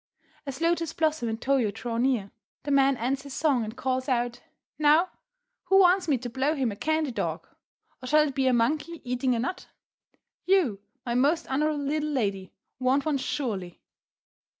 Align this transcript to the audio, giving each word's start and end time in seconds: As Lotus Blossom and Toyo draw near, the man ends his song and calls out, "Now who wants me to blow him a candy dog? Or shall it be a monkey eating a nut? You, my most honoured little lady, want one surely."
As 0.47 0.61
Lotus 0.61 0.93
Blossom 0.93 1.29
and 1.29 1.39
Toyo 1.39 1.69
draw 1.69 1.97
near, 1.97 2.31
the 2.63 2.71
man 2.71 2.97
ends 2.97 3.21
his 3.21 3.35
song 3.35 3.63
and 3.63 3.77
calls 3.77 4.09
out, 4.09 4.41
"Now 4.79 5.11
who 5.65 5.77
wants 5.77 6.07
me 6.07 6.17
to 6.17 6.27
blow 6.27 6.55
him 6.55 6.71
a 6.71 6.75
candy 6.75 7.11
dog? 7.11 7.47
Or 8.01 8.07
shall 8.07 8.27
it 8.27 8.33
be 8.33 8.47
a 8.47 8.51
monkey 8.51 8.99
eating 9.03 9.35
a 9.35 9.39
nut? 9.39 9.67
You, 10.47 10.79
my 11.05 11.13
most 11.13 11.47
honoured 11.49 11.81
little 11.81 12.09
lady, 12.09 12.51
want 12.79 13.05
one 13.05 13.19
surely." 13.19 13.79